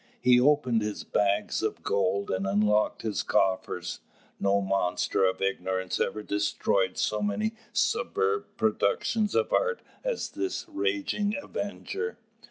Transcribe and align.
He 0.19 0.41
opened 0.41 0.81
his 0.81 1.03
bags 1.03 1.61
of 1.61 1.83
gold 1.83 2.31
and 2.31 2.47
unlocked 2.47 3.03
his 3.03 3.21
coffers. 3.21 3.99
No 4.39 4.59
monster 4.59 5.25
of 5.25 5.43
ignorance 5.43 5.99
ever 5.99 6.23
destroyed 6.23 6.97
so 6.97 7.21
many 7.21 7.53
superb 7.71 8.45
productions 8.57 9.35
of 9.35 9.53
art 9.53 9.83
as 10.03 10.29
did 10.29 10.41
this 10.41 10.65
raging 10.67 11.35
avenger. 11.39 12.17